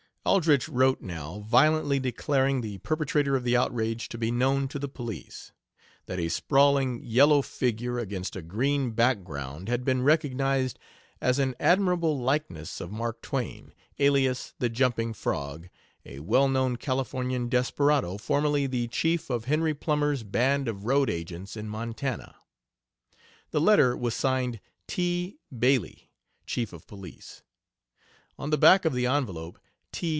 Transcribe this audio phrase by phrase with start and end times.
[0.23, 4.87] Aldrich wrote, now, violently declaring the perpetrator of the outrage to be known to the
[4.87, 5.51] police;
[6.05, 10.77] that a sprawling yellow figure against a green background had been recognized
[11.21, 15.69] as an admirable likeness of Mark Twain, alias the jumping Frog,
[16.05, 21.57] a well known Californian desperado, formerly the chief of Henry Plummer's band of road agents
[21.57, 22.35] in Montana.
[23.49, 25.39] The letter was signed, "T.
[25.51, 26.09] Bayleigh,
[26.45, 27.41] Chief of Police."
[28.37, 29.61] On the back of the envelope "T.